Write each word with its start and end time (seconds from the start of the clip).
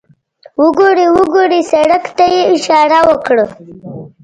وګورئ، 0.61 1.05
وګورئ، 1.15 1.61
سړک 1.71 2.05
ته 2.17 2.25
یې 2.33 2.41
اشاره 2.55 2.99
وکړه. 3.09 3.45